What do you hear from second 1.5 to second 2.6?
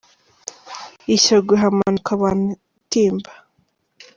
hamanuka abantu